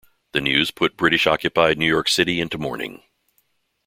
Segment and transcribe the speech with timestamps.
[0.31, 3.03] The news put British-occupied New York City into mourning.